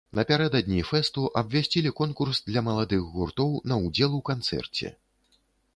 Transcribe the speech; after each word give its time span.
Напярэдадні 0.17 0.79
фэсту 0.91 1.25
абвясцілі 1.41 1.91
конкурс 1.99 2.41
для 2.49 2.65
маладых 2.69 3.05
гуртоў 3.15 3.55
на 3.73 3.79
ўдзел 3.85 4.11
у 4.23 4.25
канцэрце. 4.33 4.87